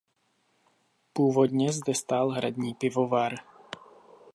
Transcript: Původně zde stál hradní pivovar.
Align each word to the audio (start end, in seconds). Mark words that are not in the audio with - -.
Původně 1.13 1.71
zde 1.73 1.93
stál 1.95 2.29
hradní 2.29 2.73
pivovar. 2.73 3.35